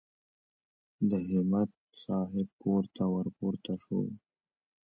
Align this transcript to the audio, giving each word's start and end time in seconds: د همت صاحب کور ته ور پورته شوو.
د 1.09 1.11
همت 1.29 1.71
صاحب 2.03 2.47
کور 2.63 2.83
ته 2.95 3.03
ور 3.13 3.27
پورته 3.37 3.73
شوو. 3.83 4.05